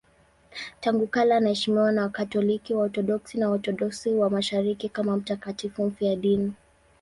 Tangu 0.81 1.07
kale 1.07 1.35
anaheshimiwa 1.35 1.91
na 1.91 2.01
Wakatoliki, 2.03 2.73
Waorthodoksi 2.73 3.37
na 3.37 3.49
Waorthodoksi 3.49 4.13
wa 4.13 4.29
Mashariki 4.29 4.89
kama 4.89 5.17
mtakatifu 5.17 5.85
mfiadini. 5.85 6.53